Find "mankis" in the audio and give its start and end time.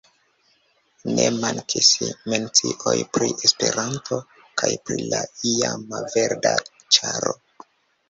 1.43-1.89